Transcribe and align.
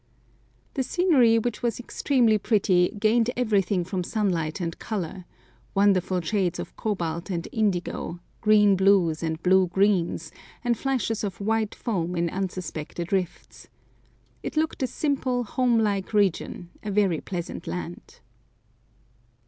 The 0.73 0.81
scenery, 0.81 1.37
which 1.37 1.61
was 1.61 1.79
extremely 1.79 2.39
pretty, 2.39 2.89
gained 2.99 3.29
everything 3.37 3.83
from 3.83 4.03
sunlight 4.03 4.59
and 4.59 4.79
colour—wonderful 4.79 6.21
shades 6.21 6.57
of 6.57 6.75
cobalt 6.75 7.29
and 7.29 7.47
indigo, 7.51 8.19
green 8.41 8.75
blues 8.75 9.21
and 9.21 9.39
blue 9.43 9.67
greens, 9.67 10.31
and 10.63 10.75
flashes 10.75 11.23
of 11.23 11.39
white 11.39 11.75
foam 11.75 12.15
in 12.15 12.31
unsuspected 12.31 13.13
rifts. 13.13 13.67
It 14.41 14.57
looked 14.57 14.81
a 14.81 14.87
simple, 14.87 15.43
home 15.43 15.77
like 15.77 16.13
region, 16.13 16.71
a 16.81 16.89
very 16.89 17.21
pleasant 17.21 17.67
land. 17.67 18.21